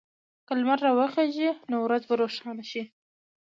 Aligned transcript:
که 0.45 0.53
لمر 0.59 0.77
راوخېژي، 0.85 1.49
نو 1.69 1.77
ورځ 1.85 2.01
به 2.09 2.13
روښانه 2.21 2.63
شي. 2.71 2.83